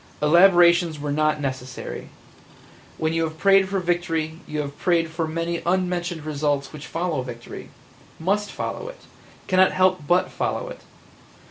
[0.19, 2.09] Elaborations were not necessary.
[2.97, 7.21] When you have prayed for victory you have prayed for many unmentioned results which follow
[7.21, 7.69] victory–
[8.29, 9.01] must follow it,
[9.47, 10.81] cannot help but follow it.